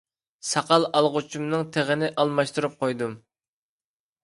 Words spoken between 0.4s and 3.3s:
ساقال ئالغۇچۇمنىڭ تىغىنى ئالماشتۇرۇپ قويدۇم.